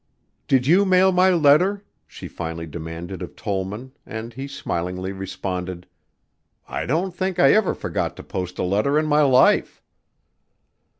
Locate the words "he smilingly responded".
4.33-5.85